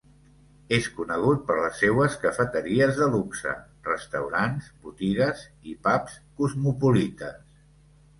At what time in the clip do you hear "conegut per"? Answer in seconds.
0.99-1.57